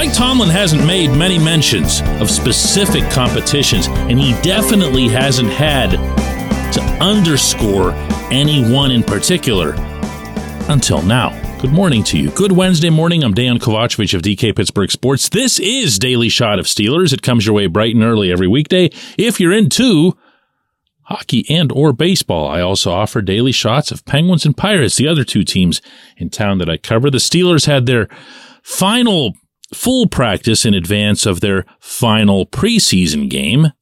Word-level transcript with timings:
Mike 0.00 0.14
Tomlin 0.14 0.48
hasn't 0.48 0.86
made 0.86 1.08
many 1.08 1.38
mentions 1.38 2.00
of 2.22 2.30
specific 2.30 3.02
competitions, 3.10 3.86
and 3.86 4.18
he 4.18 4.32
definitely 4.40 5.08
hasn't 5.08 5.50
had 5.50 5.90
to 6.72 6.80
underscore 7.04 7.92
any 8.32 8.64
one 8.72 8.90
in 8.92 9.02
particular 9.02 9.74
until 10.70 11.02
now. 11.02 11.38
Good 11.60 11.72
morning 11.72 12.02
to 12.04 12.18
you. 12.18 12.30
Good 12.30 12.50
Wednesday 12.50 12.88
morning. 12.88 13.22
I'm 13.22 13.34
Dejan 13.34 13.58
Kovacevic 13.58 14.14
of 14.14 14.22
DK 14.22 14.56
Pittsburgh 14.56 14.90
Sports. 14.90 15.28
This 15.28 15.58
is 15.58 15.98
Daily 15.98 16.30
Shot 16.30 16.58
of 16.58 16.64
Steelers. 16.64 17.12
It 17.12 17.20
comes 17.20 17.44
your 17.44 17.54
way 17.54 17.66
bright 17.66 17.94
and 17.94 18.02
early 18.02 18.32
every 18.32 18.48
weekday. 18.48 18.88
If 19.18 19.38
you're 19.38 19.52
into 19.52 20.16
hockey 21.02 21.44
and 21.50 21.70
or 21.72 21.92
baseball, 21.92 22.48
I 22.48 22.62
also 22.62 22.90
offer 22.90 23.20
daily 23.20 23.52
shots 23.52 23.92
of 23.92 24.06
Penguins 24.06 24.46
and 24.46 24.56
Pirates, 24.56 24.96
the 24.96 25.08
other 25.08 25.24
two 25.24 25.44
teams 25.44 25.82
in 26.16 26.30
town 26.30 26.56
that 26.56 26.70
I 26.70 26.78
cover. 26.78 27.10
The 27.10 27.18
Steelers 27.18 27.66
had 27.66 27.84
their 27.84 28.08
final 28.62 29.34
full 29.74 30.06
practice 30.08 30.64
in 30.64 30.74
advance 30.74 31.26
of 31.26 31.40
their 31.40 31.64
final 31.78 32.46
preseason 32.46 33.28
game. 33.28 33.72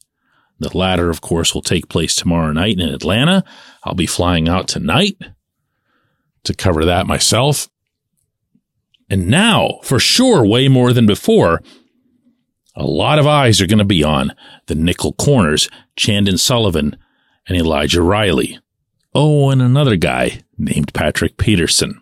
The 0.59 0.77
latter, 0.77 1.09
of 1.11 1.21
course, 1.21 1.55
will 1.55 1.63
take 1.63 1.89
place 1.89 2.15
tomorrow 2.15 2.53
night 2.53 2.81
in 2.81 2.89
Atlanta. 2.89 3.45
I'll 3.85 3.95
be 3.95 4.07
flying 4.07 4.49
out 4.49 4.69
tonight 4.69 5.17
to 6.45 6.55
cover 6.55 6.85
that 6.85 7.07
myself. 7.07 7.69
And 9.09 9.29
now, 9.29 9.79
for 9.83 9.99
sure, 9.99 10.45
way 10.45 10.69
more 10.69 10.93
than 10.93 11.07
before, 11.07 11.63
a 12.75 12.85
lot 12.85 13.19
of 13.19 13.27
eyes 13.27 13.61
are 13.61 13.67
going 13.67 13.79
to 13.79 13.85
be 13.85 14.05
on 14.05 14.33
the 14.67 14.75
nickel 14.75 15.13
corners, 15.13 15.69
Chandon 15.97 16.39
Sullivan 16.39 16.97
and 17.47 17.57
Elijah 17.57 18.03
Riley. 18.03 18.59
Oh, 19.15 19.51
and 19.51 19.63
another 19.63 19.97
guy 19.97 20.43
named 20.59 20.93
Patrick 20.93 21.39
Peterson. 21.39 22.01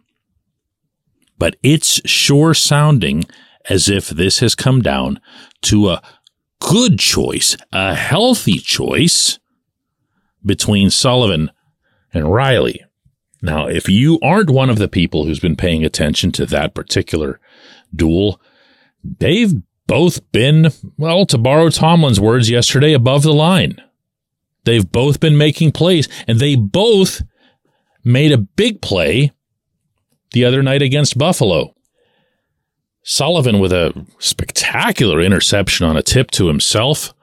But 1.39 1.56
it's 1.62 2.00
sure 2.09 2.55
sounding 2.55 3.25
as 3.69 3.89
if 3.89 4.09
this 4.09 4.41
has 4.41 4.55
come 4.55 4.83
down 4.83 5.20
to 5.62 5.89
a 5.89 6.03
good 6.61 6.98
choice, 6.98 7.56
a 7.72 7.95
healthy 7.95 8.59
choice 8.59 9.39
between 10.45 10.91
Sullivan 10.91 11.50
and 12.12 12.33
Riley. 12.33 12.84
Now, 13.42 13.67
if 13.67 13.89
you 13.89 14.19
aren't 14.22 14.50
one 14.50 14.70
of 14.70 14.78
the 14.78 14.89
people 14.89 15.25
who's 15.25 15.41
been 15.41 15.56
paying 15.56 15.84
attention 15.84 16.33
to 16.33 16.47
that 16.47 16.75
particular 16.75 17.41
duel, 17.94 18.41
they've 19.05 19.55
both 19.87 20.33
been, 20.33 20.70
well, 20.97 21.27
to 21.27 21.39
borrow 21.39 21.69
Tomlin's 21.69 22.20
words 22.20 22.50
yesterday, 22.50 22.92
above 22.92 23.22
the 23.22 23.34
line. 23.34 23.81
They've 24.64 24.91
both 24.91 25.20
been 25.20 25.37
making 25.37 25.72
plays, 25.72 26.09
and 26.27 26.41
they 26.41 26.56
both 26.56 27.22
made 28.03 28.33
a 28.33 28.39
big 28.39 28.83
play 28.83 29.33
the 30.33 30.44
other 30.44 30.62
night 30.62 30.83
against 30.83 31.19
Buffalo. 31.19 31.76
Sullivan 33.09 33.61
with 33.61 33.73
a 33.73 34.05
spectacular 34.19 35.21
interception 35.21 35.87
on 35.87 35.97
a 35.97 36.03
tip 36.03 36.33
to 36.33 36.49
himself. 36.49 37.15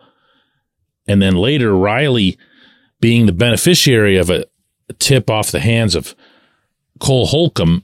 And 1.06 1.22
then 1.22 1.36
later, 1.36 1.76
Riley 1.76 2.38
being 3.02 3.26
the 3.26 3.34
beneficiary 3.34 4.16
of 4.16 4.30
a 4.30 4.46
tip 4.98 5.30
off 5.30 5.52
the 5.52 5.60
hands 5.60 5.94
of 5.94 6.16
Cole 7.00 7.26
Holcomb 7.26 7.84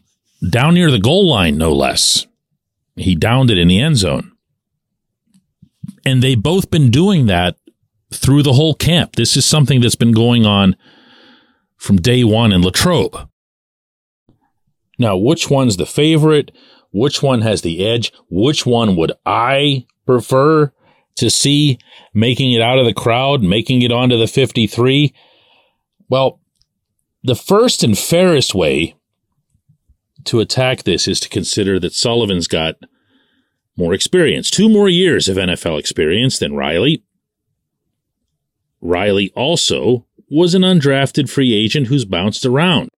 down 0.50 0.76
near 0.76 0.90
the 0.90 0.98
goal 0.98 1.30
line, 1.30 1.58
no 1.58 1.74
less. 1.74 2.26
He 2.96 3.16
downed 3.16 3.52
it 3.52 3.58
in 3.58 3.68
the 3.68 3.82
end 3.82 3.98
zone. 3.98 4.32
And 6.06 6.24
they've 6.24 6.42
both 6.42 6.72
been 6.72 6.92
doing 6.92 7.26
that 7.26 7.58
through 8.14 8.44
the 8.44 8.54
whole 8.54 8.76
camp. 8.76 9.18
This 9.18 9.36
is 9.36 9.46
something 9.46 9.82
that's 9.82 9.96
been 9.96 10.14
going 10.14 10.46
on 10.46 10.78
from 11.76 11.98
day 11.98 12.24
one 12.24 12.54
in 12.54 12.62
Latrobe. 12.62 13.30
Now, 14.98 15.18
which 15.18 15.50
one's 15.50 15.76
the 15.76 15.86
favorite? 15.86 16.52
Which 16.92 17.22
one 17.22 17.42
has 17.42 17.62
the 17.62 17.86
edge? 17.86 18.12
Which 18.30 18.66
one 18.66 18.96
would 18.96 19.12
I 19.26 19.86
prefer 20.06 20.74
to 21.18 21.30
see 21.30 21.78
making 22.14 22.52
it 22.52 22.62
out 22.62 22.80
of 22.80 22.86
the 22.86 22.94
crowd, 22.94 23.44
making 23.44 23.82
it 23.82 23.92
onto 23.92 24.18
the 24.18 24.28
53? 24.28 25.14
Well, 26.08 26.40
the 27.24 27.36
first 27.36 27.84
and 27.84 27.98
fairest 27.98 28.56
way 28.56 28.96
to 30.26 30.40
attack 30.40 30.84
this 30.84 31.08
is 31.08 31.20
to 31.20 31.30
consider 31.30 31.80
that 31.80 31.94
Sullivan's 31.94 32.48
got 32.48 32.76
more 33.78 33.94
experience, 33.94 34.50
two 34.50 34.70
more 34.70 34.90
years 34.90 35.30
of 35.30 35.38
NFL 35.38 35.80
experience 35.80 36.40
than 36.40 36.56
Riley. 36.56 37.04
Riley 38.82 39.32
also 39.36 40.06
was 40.30 40.54
an 40.54 40.62
undrafted 40.62 41.30
free 41.30 41.54
agent 41.54 41.88
who's 41.88 42.06
bounced 42.06 42.46
around, 42.46 42.90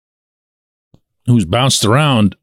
who's 1.26 1.46
bounced 1.46 1.86
around 1.86 2.36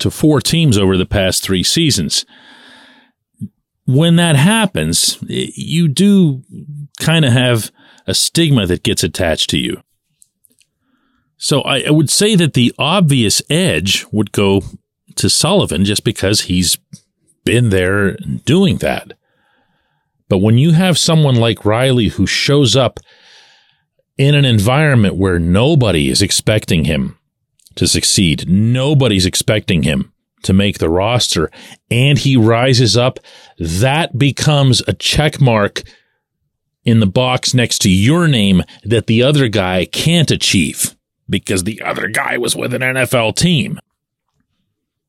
to 0.00 0.10
four 0.10 0.40
teams 0.40 0.78
over 0.78 0.96
the 0.96 1.06
past 1.06 1.42
three 1.42 1.62
seasons. 1.62 2.24
When 3.86 4.16
that 4.16 4.36
happens, 4.36 5.18
you 5.22 5.88
do 5.88 6.42
kind 6.98 7.24
of 7.24 7.32
have 7.32 7.70
a 8.06 8.14
stigma 8.14 8.66
that 8.66 8.82
gets 8.82 9.04
attached 9.04 9.50
to 9.50 9.58
you. 9.58 9.82
So 11.36 11.60
I, 11.62 11.82
I 11.82 11.90
would 11.90 12.10
say 12.10 12.34
that 12.36 12.54
the 12.54 12.74
obvious 12.78 13.42
edge 13.50 14.06
would 14.10 14.32
go 14.32 14.62
to 15.16 15.30
Sullivan 15.30 15.84
just 15.84 16.04
because 16.04 16.42
he's 16.42 16.78
been 17.44 17.70
there 17.70 18.16
doing 18.44 18.78
that. 18.78 19.12
But 20.28 20.38
when 20.38 20.58
you 20.58 20.72
have 20.72 20.98
someone 20.98 21.36
like 21.36 21.64
Riley 21.64 22.08
who 22.08 22.26
shows 22.26 22.74
up 22.74 22.98
in 24.18 24.34
an 24.34 24.44
environment 24.44 25.16
where 25.16 25.38
nobody 25.38 26.08
is 26.08 26.22
expecting 26.22 26.84
him 26.84 27.18
to 27.76 27.86
succeed. 27.86 28.48
Nobody's 28.48 29.26
expecting 29.26 29.82
him 29.82 30.12
to 30.42 30.52
make 30.52 30.78
the 30.78 30.90
roster 30.90 31.50
and 31.90 32.18
he 32.18 32.36
rises 32.36 32.96
up. 32.96 33.18
That 33.58 34.18
becomes 34.18 34.82
a 34.86 34.92
check 34.92 35.40
mark 35.40 35.82
in 36.84 37.00
the 37.00 37.06
box 37.06 37.52
next 37.52 37.80
to 37.80 37.90
your 37.90 38.28
name 38.28 38.62
that 38.84 39.06
the 39.06 39.22
other 39.22 39.48
guy 39.48 39.84
can't 39.86 40.30
achieve 40.30 40.96
because 41.28 41.64
the 41.64 41.82
other 41.82 42.08
guy 42.08 42.38
was 42.38 42.54
with 42.54 42.72
an 42.72 42.82
NFL 42.82 43.36
team. 43.36 43.78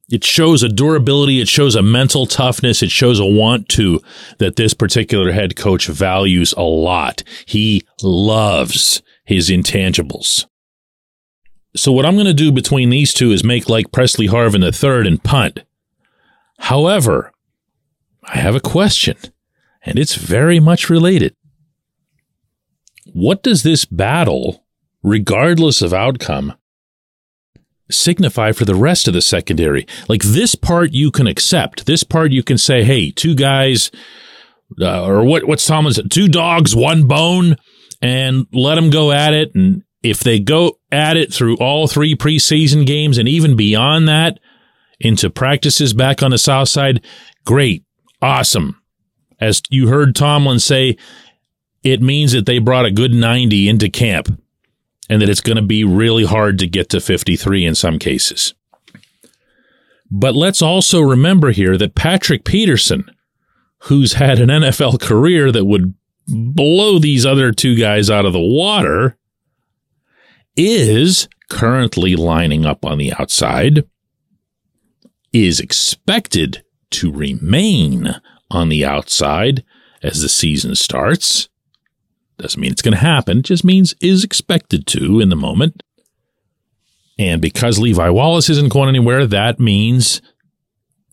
It 0.09 0.23
shows 0.23 0.63
a 0.63 0.69
durability. 0.69 1.41
It 1.41 1.49
shows 1.49 1.75
a 1.75 1.81
mental 1.81 2.25
toughness. 2.25 2.81
It 2.81 2.91
shows 2.91 3.19
a 3.19 3.25
want 3.25 3.67
to 3.69 3.99
that 4.39 4.55
this 4.55 4.73
particular 4.73 5.31
head 5.33 5.55
coach 5.55 5.87
values 5.87 6.53
a 6.53 6.63
lot. 6.63 7.23
He 7.45 7.85
loves 8.01 9.01
his 9.25 9.49
intangibles. 9.49 10.45
So 11.77 11.91
what 11.91 12.05
I'm 12.05 12.15
going 12.15 12.25
to 12.25 12.33
do 12.33 12.51
between 12.51 12.89
these 12.89 13.13
two 13.13 13.31
is 13.31 13.43
make 13.43 13.69
like 13.69 13.91
Pressley 13.91 14.27
Harvin 14.27 14.61
the 14.61 14.71
third 14.71 15.05
and 15.05 15.23
punt. 15.23 15.61
However, 16.59 17.31
I 18.23 18.37
have 18.39 18.55
a 18.55 18.59
question, 18.59 19.15
and 19.83 19.99
it's 19.99 20.15
very 20.15 20.59
much 20.59 20.89
related. 20.89 21.35
What 23.13 23.43
does 23.43 23.61
this 23.61 23.85
battle, 23.85 24.65
regardless 25.03 25.83
of 25.83 25.93
outcome, 25.93 26.53
signify 27.91 28.51
for 28.53 28.65
the 28.65 28.75
rest 28.75 29.07
of 29.07 29.13
the 29.13 29.21
secondary? 29.21 29.85
Like 30.09 30.23
this 30.23 30.55
part 30.55 30.93
you 30.93 31.11
can 31.11 31.27
accept. 31.27 31.85
This 31.85 32.03
part 32.03 32.31
you 32.31 32.41
can 32.41 32.57
say, 32.57 32.83
hey, 32.83 33.11
two 33.11 33.35
guys, 33.35 33.91
uh, 34.81 35.05
or 35.05 35.23
what, 35.23 35.45
what's 35.45 35.65
Thomas, 35.65 35.99
two 36.09 36.27
dogs, 36.27 36.75
one 36.75 37.07
bone, 37.07 37.55
and 38.01 38.47
let 38.51 38.75
them 38.75 38.89
go 38.89 39.11
at 39.11 39.33
it 39.33 39.53
and 39.53 39.83
if 40.09 40.19
they 40.19 40.39
go 40.39 40.79
at 40.91 41.17
it 41.17 41.33
through 41.33 41.57
all 41.57 41.87
three 41.87 42.15
preseason 42.15 42.85
games 42.85 43.17
and 43.17 43.27
even 43.27 43.55
beyond 43.55 44.07
that 44.07 44.39
into 44.99 45.29
practices 45.29 45.93
back 45.93 46.23
on 46.23 46.31
the 46.31 46.37
south 46.37 46.69
side, 46.69 47.03
great, 47.45 47.83
awesome. 48.21 48.81
As 49.39 49.61
you 49.69 49.87
heard 49.87 50.15
Tomlin 50.15 50.59
say, 50.59 50.97
it 51.83 52.01
means 52.01 52.31
that 52.31 52.45
they 52.45 52.59
brought 52.59 52.85
a 52.85 52.91
good 52.91 53.13
90 53.13 53.69
into 53.69 53.89
camp 53.89 54.27
and 55.09 55.21
that 55.21 55.29
it's 55.29 55.41
going 55.41 55.55
to 55.55 55.61
be 55.61 55.83
really 55.83 56.25
hard 56.25 56.59
to 56.59 56.67
get 56.67 56.89
to 56.89 56.99
53 56.99 57.65
in 57.65 57.75
some 57.75 57.99
cases. 57.99 58.53
But 60.09 60.35
let's 60.35 60.61
also 60.61 61.01
remember 61.01 61.51
here 61.51 61.77
that 61.77 61.95
Patrick 61.95 62.45
Peterson, 62.45 63.09
who's 63.83 64.13
had 64.13 64.39
an 64.39 64.49
NFL 64.49 64.99
career 65.01 65.51
that 65.51 65.65
would 65.65 65.93
blow 66.27 66.99
these 66.99 67.25
other 67.25 67.51
two 67.51 67.75
guys 67.75 68.09
out 68.09 68.25
of 68.25 68.33
the 68.33 68.39
water, 68.39 69.17
is 70.57 71.29
currently 71.49 72.15
lining 72.15 72.65
up 72.65 72.83
on 72.83 72.97
the 72.97 73.13
outside, 73.13 73.87
is 75.31 75.59
expected 75.59 76.63
to 76.89 77.11
remain 77.11 78.15
on 78.49 78.69
the 78.69 78.83
outside 78.83 79.63
as 80.01 80.21
the 80.21 80.29
season 80.29 80.75
starts. 80.75 81.49
Doesn't 82.37 82.59
mean 82.59 82.71
it's 82.71 82.81
going 82.81 82.93
to 82.93 82.99
happen, 82.99 83.41
just 83.41 83.63
means 83.63 83.95
is 84.01 84.23
expected 84.23 84.85
to 84.87 85.19
in 85.19 85.29
the 85.29 85.35
moment. 85.35 85.83
And 87.19 87.41
because 87.41 87.79
Levi 87.79 88.09
Wallace 88.09 88.49
isn't 88.49 88.71
going 88.71 88.89
anywhere, 88.89 89.25
that 89.25 89.59
means 89.59 90.21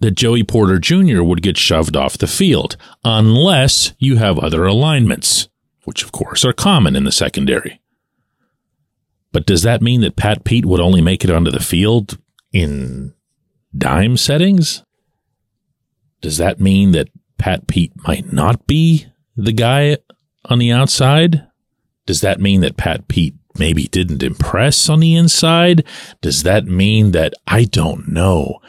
that 0.00 0.12
Joey 0.12 0.44
Porter 0.44 0.79
Jr. 0.79 1.23
would 1.23 1.43
get 1.43 1.56
shoved 1.56 1.96
off 1.96 2.19
the 2.19 2.26
field 2.26 2.76
unless 3.05 3.94
you 3.99 4.17
have 4.17 4.38
other 4.38 4.64
alignments, 4.64 5.49
which 5.85 6.02
of 6.02 6.12
course 6.12 6.44
are 6.44 6.52
common 6.52 6.94
in 6.94 7.05
the 7.05 7.12
secondary. 7.12 7.81
But 9.34 9.46
does 9.46 9.62
that 9.62 9.82
mean 9.82 10.00
that 10.02 10.14
Pat 10.14 10.44
Pete 10.44 10.64
would 10.64 10.78
only 10.78 11.00
make 11.00 11.25
it 11.25 11.31
onto 11.31 11.50
the 11.50 11.58
field 11.58 12.19
in 12.52 13.14
dime 13.76 14.16
settings? 14.16 14.84
Does 16.20 16.36
that 16.36 16.60
mean 16.60 16.92
that 16.92 17.08
Pat 17.36 17.66
Pete 17.66 17.92
might 18.06 18.32
not 18.32 18.69
be 18.69 19.06
the 19.36 19.52
guy 19.52 19.98
on 20.44 20.60
the 20.60 20.70
outside? 20.70 21.48
Does 22.06 22.20
that 22.20 22.40
mean 22.40 22.60
that 22.60 22.76
Pat 22.76 23.08
Pete 23.08 23.34
maybe 23.58 23.88
didn't 23.88 24.22
impress 24.22 24.88
on 24.88 25.00
the 25.00 25.16
inside? 25.16 25.84
Does 26.20 26.44
that 26.44 26.66
mean 26.66 27.10
that 27.10 27.34
I 27.48 27.64
don't 27.64 28.06
know? 28.06 28.60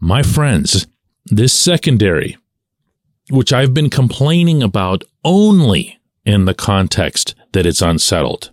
My 0.00 0.22
friends, 0.22 0.86
this 1.26 1.52
secondary, 1.52 2.38
which 3.28 3.52
I've 3.52 3.74
been 3.74 3.90
complaining 3.90 4.62
about 4.62 5.04
only 5.22 6.00
in 6.24 6.46
the 6.46 6.54
context 6.54 7.34
that 7.52 7.66
it's 7.66 7.82
unsettled. 7.82 8.50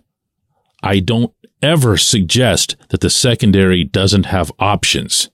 I 0.82 1.00
don't 1.00 1.32
ever 1.62 1.96
suggest 1.96 2.76
that 2.88 3.00
the 3.00 3.10
secondary 3.10 3.84
doesn't 3.84 4.26
have 4.26 4.52
options, 4.58 5.30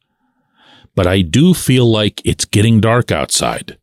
but 0.94 1.06
I 1.06 1.22
do 1.22 1.54
feel 1.54 1.90
like 1.90 2.20
it's 2.24 2.44
getting 2.44 2.80
dark 2.80 3.12
outside. 3.12 3.78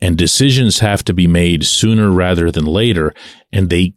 And 0.00 0.16
decisions 0.16 0.78
have 0.78 1.02
to 1.04 1.12
be 1.12 1.26
made 1.26 1.64
sooner 1.64 2.10
rather 2.10 2.52
than 2.52 2.66
later, 2.66 3.12
and 3.52 3.68
they 3.68 3.94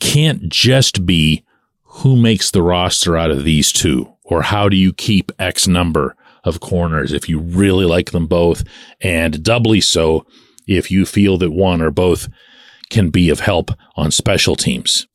can't 0.00 0.48
just 0.48 1.04
be 1.04 1.44
who 1.82 2.16
makes 2.16 2.50
the 2.50 2.62
roster 2.62 3.16
out 3.16 3.30
of 3.30 3.44
these 3.44 3.72
two, 3.72 4.14
or 4.24 4.42
how 4.42 4.68
do 4.68 4.76
you 4.76 4.92
keep 4.92 5.32
X 5.38 5.66
number 5.66 6.16
of 6.44 6.60
corners 6.60 7.12
if 7.12 7.28
you 7.28 7.38
really 7.38 7.84
like 7.84 8.12
them 8.12 8.26
both, 8.26 8.64
and 9.00 9.42
doubly 9.42 9.80
so 9.80 10.24
if 10.66 10.90
you 10.90 11.04
feel 11.04 11.36
that 11.38 11.50
one 11.50 11.82
or 11.82 11.90
both 11.90 12.28
can 12.88 13.10
be 13.10 13.28
of 13.28 13.40
help 13.40 13.70
on 13.96 14.10
special 14.10 14.56
teams. 14.56 15.06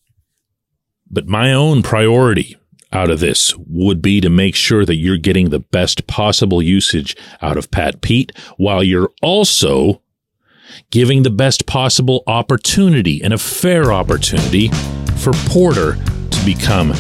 But 1.13 1.27
my 1.27 1.53
own 1.53 1.83
priority 1.83 2.57
out 2.91 3.11
of 3.11 3.19
this 3.19 3.55
would 3.67 4.01
be 4.01 4.19
to 4.19 4.31
make 4.31 4.55
sure 4.55 4.83
that 4.83 4.95
you're 4.95 5.17
getting 5.17 5.51
the 5.51 5.59
best 5.59 6.07
possible 6.07 6.59
usage 6.59 7.15
out 7.39 7.55
of 7.55 7.69
Pat 7.69 8.01
Pete 8.01 8.31
while 8.57 8.83
you're 8.83 9.11
also 9.21 10.01
giving 10.89 11.21
the 11.21 11.29
best 11.29 11.67
possible 11.67 12.23
opportunity 12.25 13.23
and 13.23 13.31
a 13.31 13.37
fair 13.37 13.93
opportunity 13.93 14.69
for 15.17 15.33
Porter 15.45 15.97
to 16.31 16.45
become 16.45 16.93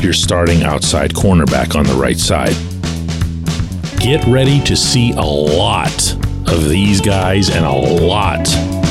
your 0.00 0.14
starting 0.14 0.62
outside 0.62 1.12
cornerback 1.12 1.76
on 1.76 1.84
the 1.84 1.92
right 1.92 2.18
side. 2.18 2.56
Get 4.00 4.26
ready 4.26 4.58
to 4.64 4.74
see 4.74 5.12
a 5.12 5.20
lot 5.20 6.14
of 6.50 6.66
these 6.70 7.02
guys 7.02 7.50
and 7.50 7.66
a 7.66 7.72
lot 7.72 8.48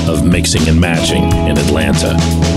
of 0.08 0.28
mixing 0.28 0.68
and 0.70 0.80
matching 0.80 1.24
in 1.24 1.58
Atlanta. 1.58 2.57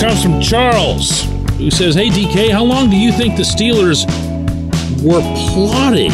comes 0.00 0.22
from 0.22 0.40
Charles, 0.40 1.24
who 1.58 1.70
says, 1.70 1.94
Hey 1.94 2.08
DK, 2.08 2.50
how 2.50 2.64
long 2.64 2.88
do 2.88 2.96
you 2.96 3.12
think 3.12 3.36
the 3.36 3.42
Steelers 3.42 4.06
were 5.02 5.20
plotting 5.50 6.10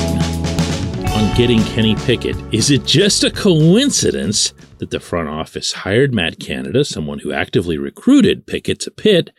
on 1.11 1.37
getting 1.37 1.63
Kenny 1.63 1.95
Pickett? 1.95 2.37
Is 2.53 2.69
it 2.73 2.85
just 2.85 3.23
a 3.23 3.31
coincidence 3.31 4.53
that 4.79 4.91
the 4.91 4.99
front 4.99 5.29
office 5.29 5.73
hired 5.73 6.13
Matt 6.13 6.41
Canada, 6.41 6.85
someone 6.85 7.21
who 7.21 7.33
actively 7.33 7.79
recruited 7.79 8.45
Pickett 8.45 8.81
to 8.81 8.91
Pitt, 8.91 9.31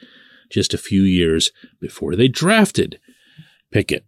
just 0.49 0.73
a 0.73 0.77
few 0.77 1.01
years 1.01 1.51
before 1.81 2.15
they 2.15 2.29
drafted 2.29 3.01
Pickett? 3.69 4.05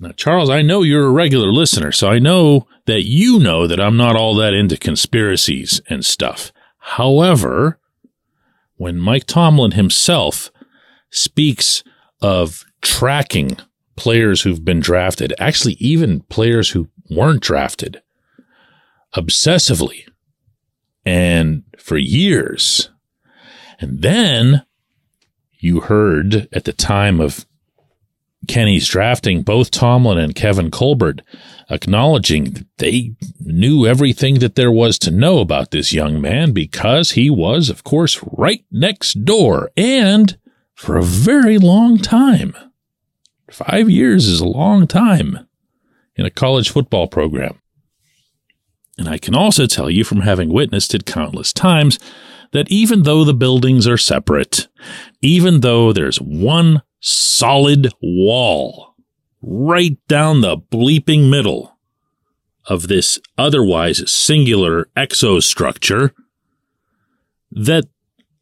Now, 0.00 0.10
Charles, 0.10 0.50
I 0.50 0.62
know 0.62 0.82
you're 0.82 1.06
a 1.06 1.12
regular 1.12 1.52
listener, 1.52 1.92
so 1.92 2.08
I 2.08 2.18
know 2.18 2.66
that 2.86 3.04
you 3.04 3.38
know 3.38 3.68
that 3.68 3.80
I'm 3.80 3.96
not 3.96 4.16
all 4.16 4.34
that 4.34 4.52
into 4.52 4.76
conspiracies 4.76 5.80
and 5.88 6.04
stuff. 6.04 6.50
However, 6.78 7.78
when 8.76 8.98
Mike 8.98 9.26
Tomlin 9.26 9.72
himself 9.72 10.50
speaks 11.10 11.82
of 12.20 12.64
tracking 12.82 13.56
players 13.96 14.42
who've 14.42 14.64
been 14.64 14.80
drafted, 14.80 15.32
actually, 15.38 15.74
even 15.74 16.20
players 16.20 16.70
who 16.70 16.88
weren't 17.10 17.42
drafted, 17.42 18.02
obsessively 19.14 20.04
and 21.04 21.62
for 21.78 21.96
years. 21.96 22.90
And 23.78 24.02
then 24.02 24.64
you 25.58 25.80
heard 25.80 26.48
at 26.52 26.64
the 26.64 26.72
time 26.72 27.20
of 27.20 27.46
Kenny's 28.46 28.88
drafting, 28.88 29.42
both 29.42 29.70
Tomlin 29.70 30.18
and 30.18 30.34
Kevin 30.34 30.70
Colbert 30.70 31.22
acknowledging 31.70 32.66
they 32.78 33.14
knew 33.40 33.86
everything 33.86 34.38
that 34.38 34.54
there 34.54 34.70
was 34.70 34.98
to 35.00 35.10
know 35.10 35.38
about 35.38 35.70
this 35.70 35.92
young 35.92 36.20
man 36.20 36.52
because 36.52 37.12
he 37.12 37.28
was, 37.28 37.68
of 37.68 37.84
course, 37.84 38.20
right 38.32 38.64
next 38.70 39.24
door 39.24 39.70
and 39.76 40.38
for 40.74 40.96
a 40.96 41.02
very 41.02 41.58
long 41.58 41.98
time. 41.98 42.54
Five 43.50 43.88
years 43.88 44.26
is 44.26 44.40
a 44.40 44.46
long 44.46 44.86
time 44.86 45.48
in 46.16 46.26
a 46.26 46.30
college 46.30 46.70
football 46.70 47.06
program. 47.06 47.60
And 48.98 49.08
I 49.08 49.18
can 49.18 49.34
also 49.34 49.66
tell 49.66 49.90
you 49.90 50.04
from 50.04 50.22
having 50.22 50.52
witnessed 50.52 50.94
it 50.94 51.06
countless 51.06 51.52
times 51.52 51.98
that 52.52 52.70
even 52.70 53.02
though 53.02 53.24
the 53.24 53.34
buildings 53.34 53.86
are 53.86 53.98
separate, 53.98 54.68
even 55.20 55.60
though 55.60 55.92
there's 55.92 56.20
one 56.20 56.82
solid 57.00 57.92
wall 58.02 58.94
right 59.42 59.98
down 60.08 60.40
the 60.40 60.56
bleeping 60.56 61.30
middle 61.30 61.76
of 62.66 62.88
this 62.88 63.20
otherwise 63.38 64.10
singular 64.10 64.88
exostructure 64.96 66.12
that 67.50 67.84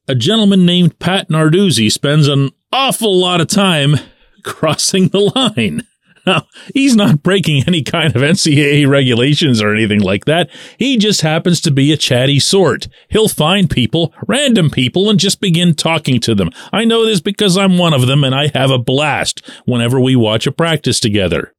a 0.09 0.15
gentleman 0.15 0.67
named 0.67 0.99
Pat 0.99 1.29
Narduzzi 1.29 1.91
spends 1.91 2.29
an 2.29 2.51
awful 2.73 3.19
lot 3.19 3.41
of 3.41 3.49
time 3.49 3.97
crossing 4.43 5.09
the 5.09 5.21
line. 5.21 5.87
Now, 6.27 6.47
he's 6.75 6.97
not 6.97 7.23
breaking 7.23 7.65
any 7.67 7.83
kind 7.83 8.15
of 8.15 8.23
NCAA 8.23 8.89
regulations 8.89 9.63
or 9.63 9.75
anything 9.75 10.01
like 10.01 10.25
that. 10.25 10.51
He 10.79 10.97
just 10.97 11.21
happens 11.21 11.61
to 11.63 11.71
be 11.71 11.93
a 11.93 11.97
chatty 11.97 12.41
sort. 12.41 12.89
He'll 13.09 13.29
find 13.29 13.71
people, 13.71 14.13
random 14.27 14.71
people, 14.71 15.11
and 15.11 15.19
just 15.19 15.41
begin 15.41 15.75
talking 15.75 16.21
to 16.21 16.35
them. 16.35 16.51
I 16.73 16.85
know 16.85 17.05
this 17.05 17.21
because 17.21 17.57
I'm 17.57 17.79
one 17.79 17.95
of 17.95 18.07
them 18.07 18.25
and 18.25 18.35
I 18.35 18.51
have 18.55 18.71
a 18.71 18.79
blast 18.79 19.43
whenever 19.65 20.01
we 20.01 20.17
watch 20.17 20.47
a 20.47 20.53
practice 20.53 21.01
together. 21.01 21.55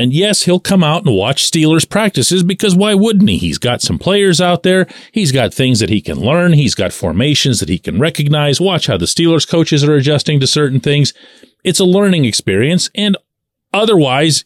And 0.00 0.12
yes, 0.12 0.44
he'll 0.44 0.60
come 0.60 0.84
out 0.84 1.04
and 1.04 1.16
watch 1.16 1.50
Steelers 1.50 1.88
practices 1.88 2.44
because 2.44 2.76
why 2.76 2.94
wouldn't 2.94 3.28
he? 3.28 3.36
He's 3.36 3.58
got 3.58 3.82
some 3.82 3.98
players 3.98 4.40
out 4.40 4.62
there. 4.62 4.86
He's 5.10 5.32
got 5.32 5.52
things 5.52 5.80
that 5.80 5.90
he 5.90 6.00
can 6.00 6.20
learn. 6.20 6.52
He's 6.52 6.76
got 6.76 6.92
formations 6.92 7.58
that 7.58 7.68
he 7.68 7.80
can 7.80 7.98
recognize. 7.98 8.60
Watch 8.60 8.86
how 8.86 8.96
the 8.96 9.06
Steelers 9.06 9.48
coaches 9.48 9.82
are 9.82 9.96
adjusting 9.96 10.38
to 10.38 10.46
certain 10.46 10.78
things. 10.78 11.12
It's 11.64 11.80
a 11.80 11.84
learning 11.84 12.26
experience. 12.26 12.88
And 12.94 13.16
Otherwise, 13.72 14.44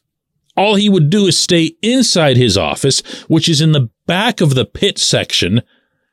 all 0.56 0.74
he 0.74 0.88
would 0.88 1.10
do 1.10 1.26
is 1.26 1.38
stay 1.38 1.72
inside 1.82 2.36
his 2.36 2.58
office, 2.58 3.00
which 3.28 3.48
is 3.48 3.60
in 3.60 3.72
the 3.72 3.90
back 4.06 4.40
of 4.40 4.54
the 4.54 4.64
Pitt 4.64 4.98
section 4.98 5.62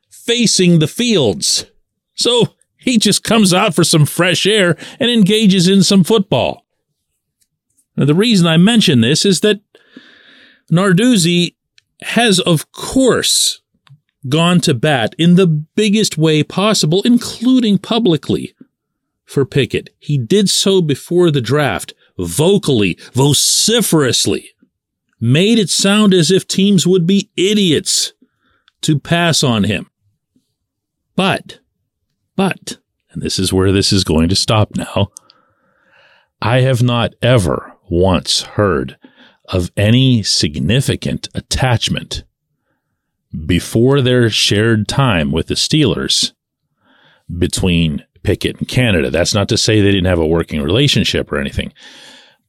facing 0.08 0.78
the 0.78 0.88
fields. 0.88 1.66
So 2.14 2.54
he 2.76 2.98
just 2.98 3.22
comes 3.22 3.52
out 3.52 3.74
for 3.74 3.84
some 3.84 4.06
fresh 4.06 4.46
air 4.46 4.76
and 4.98 5.10
engages 5.10 5.68
in 5.68 5.82
some 5.82 6.04
football. 6.04 6.66
Now, 7.96 8.06
the 8.06 8.14
reason 8.14 8.46
I 8.46 8.56
mention 8.56 9.00
this 9.00 9.24
is 9.26 9.40
that 9.40 9.60
Narduzzi 10.72 11.56
has, 12.02 12.40
of 12.40 12.72
course, 12.72 13.60
gone 14.28 14.60
to 14.60 14.74
bat 14.74 15.14
in 15.18 15.34
the 15.34 15.46
biggest 15.46 16.16
way 16.16 16.42
possible, 16.42 17.02
including 17.02 17.78
publicly, 17.78 18.54
for 19.24 19.44
Pickett. 19.44 19.90
He 19.98 20.16
did 20.16 20.48
so 20.48 20.80
before 20.80 21.30
the 21.30 21.40
draft 21.40 21.92
vocally, 22.26 22.98
vociferously, 23.12 24.50
made 25.20 25.58
it 25.58 25.70
sound 25.70 26.14
as 26.14 26.30
if 26.30 26.46
teams 26.46 26.86
would 26.86 27.06
be 27.06 27.30
idiots 27.36 28.12
to 28.82 28.98
pass 28.98 29.42
on 29.42 29.64
him. 29.64 29.90
But, 31.16 31.60
but, 32.36 32.78
and 33.10 33.22
this 33.22 33.38
is 33.38 33.52
where 33.52 33.72
this 33.72 33.92
is 33.92 34.04
going 34.04 34.28
to 34.30 34.36
stop 34.36 34.76
now, 34.76 35.08
I 36.40 36.62
have 36.62 36.82
not 36.82 37.14
ever 37.20 37.74
once 37.90 38.42
heard 38.42 38.96
of 39.46 39.70
any 39.76 40.22
significant 40.22 41.28
attachment 41.34 42.24
before 43.46 44.00
their 44.00 44.30
shared 44.30 44.88
time 44.88 45.32
with 45.32 45.48
the 45.48 45.54
Steelers 45.54 46.32
between 47.38 48.04
Pickett 48.22 48.58
and 48.58 48.68
Canada. 48.68 49.10
That's 49.10 49.34
not 49.34 49.48
to 49.50 49.58
say 49.58 49.80
they 49.80 49.92
didn't 49.92 50.06
have 50.06 50.18
a 50.18 50.26
working 50.26 50.62
relationship 50.62 51.30
or 51.30 51.38
anything. 51.38 51.72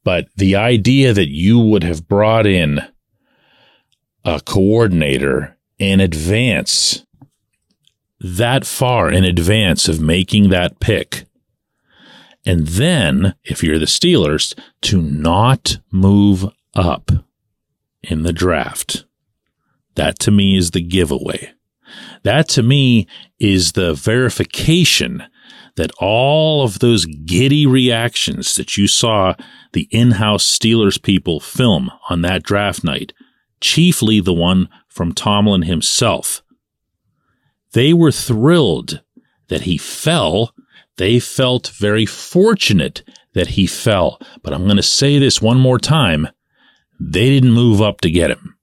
But 0.03 0.27
the 0.35 0.55
idea 0.55 1.13
that 1.13 1.29
you 1.29 1.59
would 1.59 1.83
have 1.83 2.07
brought 2.07 2.45
in 2.45 2.81
a 4.23 4.39
coordinator 4.41 5.57
in 5.77 5.99
advance, 5.99 7.05
that 8.19 8.65
far 8.65 9.11
in 9.11 9.23
advance 9.23 9.87
of 9.87 9.99
making 9.99 10.49
that 10.49 10.79
pick, 10.79 11.25
and 12.45 12.67
then, 12.67 13.35
if 13.43 13.63
you're 13.63 13.79
the 13.79 13.85
Steelers, 13.85 14.57
to 14.81 15.01
not 15.01 15.77
move 15.91 16.49
up 16.75 17.11
in 18.01 18.23
the 18.23 18.33
draft. 18.33 19.05
That 19.95 20.17
to 20.19 20.31
me 20.31 20.57
is 20.57 20.71
the 20.71 20.81
giveaway. 20.81 21.51
That 22.23 22.47
to 22.49 22.63
me 22.63 23.07
is 23.39 23.73
the 23.73 23.93
verification 23.93 25.23
that 25.75 25.91
all 25.99 26.63
of 26.63 26.79
those 26.79 27.05
giddy 27.05 27.65
reactions 27.65 28.55
that 28.55 28.77
you 28.77 28.87
saw 28.87 29.33
the 29.73 29.87
in-house 29.91 30.45
Steelers 30.45 31.01
people 31.01 31.39
film 31.39 31.91
on 32.09 32.21
that 32.21 32.43
draft 32.43 32.83
night, 32.83 33.13
chiefly 33.59 34.19
the 34.19 34.33
one 34.33 34.67
from 34.87 35.13
Tomlin 35.13 35.63
himself, 35.63 36.43
they 37.73 37.93
were 37.93 38.11
thrilled 38.11 39.01
that 39.47 39.61
he 39.61 39.77
fell. 39.77 40.53
They 40.97 41.19
felt 41.19 41.69
very 41.69 42.05
fortunate 42.05 43.03
that 43.33 43.47
he 43.47 43.65
fell. 43.65 44.19
But 44.43 44.53
I'm 44.53 44.65
going 44.65 44.77
to 44.77 44.83
say 44.83 45.19
this 45.19 45.41
one 45.41 45.57
more 45.57 45.79
time. 45.79 46.27
They 46.99 47.29
didn't 47.29 47.53
move 47.53 47.81
up 47.81 48.01
to 48.01 48.11
get 48.11 48.31
him. 48.31 48.57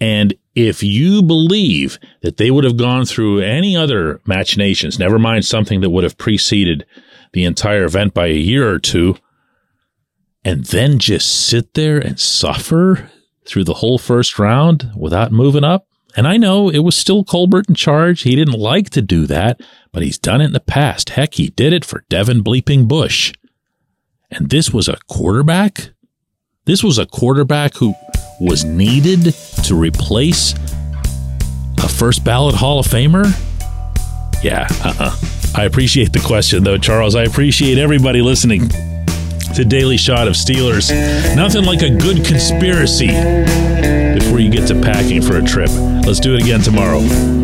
And 0.00 0.34
if 0.54 0.82
you 0.82 1.22
believe 1.22 1.98
that 2.20 2.36
they 2.36 2.50
would 2.50 2.64
have 2.64 2.76
gone 2.76 3.04
through 3.06 3.40
any 3.40 3.76
other 3.76 4.20
machinations, 4.26 4.98
never 4.98 5.18
mind 5.18 5.44
something 5.44 5.80
that 5.80 5.90
would 5.90 6.04
have 6.04 6.18
preceded 6.18 6.84
the 7.32 7.44
entire 7.44 7.84
event 7.84 8.12
by 8.12 8.26
a 8.26 8.34
year 8.34 8.68
or 8.68 8.78
two, 8.78 9.16
and 10.44 10.64
then 10.66 10.98
just 10.98 11.46
sit 11.46 11.74
there 11.74 11.98
and 11.98 12.20
suffer 12.20 13.10
through 13.46 13.64
the 13.64 13.74
whole 13.74 13.98
first 13.98 14.38
round 14.38 14.90
without 14.96 15.32
moving 15.32 15.64
up. 15.64 15.86
And 16.14 16.28
I 16.28 16.36
know 16.36 16.68
it 16.68 16.80
was 16.80 16.94
still 16.94 17.24
Colbert 17.24 17.66
in 17.68 17.74
charge. 17.74 18.22
He 18.22 18.36
didn't 18.36 18.58
like 18.58 18.90
to 18.90 19.00
do 19.00 19.26
that, 19.26 19.60
but 19.92 20.02
he's 20.02 20.18
done 20.18 20.42
it 20.42 20.46
in 20.46 20.52
the 20.52 20.60
past. 20.60 21.10
Heck, 21.10 21.34
he 21.34 21.48
did 21.48 21.72
it 21.72 21.84
for 21.84 22.04
Devin 22.10 22.44
Bleeping 22.44 22.86
Bush. 22.86 23.32
And 24.30 24.50
this 24.50 24.72
was 24.72 24.88
a 24.88 24.98
quarterback? 25.08 25.90
This 26.64 26.84
was 26.84 26.98
a 26.98 27.06
quarterback 27.06 27.74
who 27.74 27.92
was 28.38 28.62
needed 28.62 29.34
to 29.64 29.74
replace 29.74 30.52
a 31.82 31.88
first 31.88 32.24
ballot 32.24 32.54
Hall 32.54 32.78
of 32.78 32.86
Famer? 32.86 33.24
Yeah, 34.44 34.68
uh-uh. 34.84 35.16
I 35.56 35.64
appreciate 35.64 36.12
the 36.12 36.20
question, 36.20 36.62
though, 36.62 36.78
Charles. 36.78 37.16
I 37.16 37.24
appreciate 37.24 37.78
everybody 37.78 38.22
listening 38.22 38.68
to 39.56 39.64
Daily 39.64 39.96
Shot 39.96 40.28
of 40.28 40.34
Steelers. 40.34 40.88
Nothing 41.34 41.64
like 41.64 41.82
a 41.82 41.90
good 41.90 42.24
conspiracy 42.24 43.08
before 43.08 44.38
you 44.38 44.48
get 44.48 44.68
to 44.68 44.80
packing 44.80 45.20
for 45.20 45.38
a 45.38 45.42
trip. 45.42 45.70
Let's 46.06 46.20
do 46.20 46.36
it 46.36 46.42
again 46.44 46.60
tomorrow. 46.60 47.41